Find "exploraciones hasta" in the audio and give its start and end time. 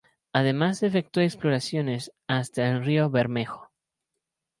1.21-2.67